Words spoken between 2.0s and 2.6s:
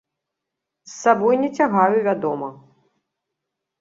вядома.